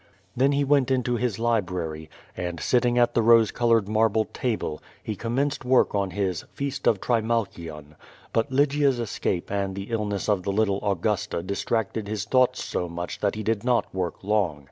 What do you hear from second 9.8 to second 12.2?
illness of the little Augusta distracted